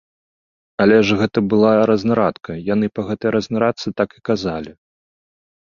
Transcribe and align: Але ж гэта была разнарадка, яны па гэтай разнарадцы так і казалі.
Але 0.85 0.95
ж 1.09 1.17
гэта 1.19 1.43
была 1.51 1.73
разнарадка, 1.91 2.57
яны 2.73 2.85
па 2.97 3.01
гэтай 3.11 3.29
разнарадцы 3.37 3.87
так 4.03 4.09
і 4.21 4.25
казалі. 4.31 4.71